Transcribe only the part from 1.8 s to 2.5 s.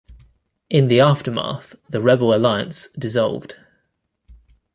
the rebel